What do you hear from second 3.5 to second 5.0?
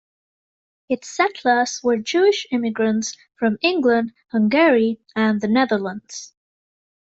England, Hungary